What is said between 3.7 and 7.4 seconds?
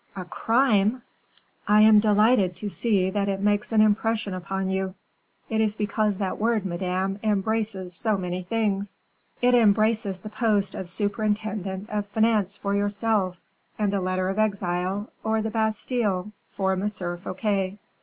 an impression upon you." "It is because that word, madame,